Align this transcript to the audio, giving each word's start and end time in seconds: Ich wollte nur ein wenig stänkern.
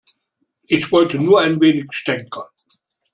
Ich 0.65 0.91
wollte 0.91 1.19
nur 1.19 1.41
ein 1.41 1.61
wenig 1.61 1.93
stänkern. 1.93 2.47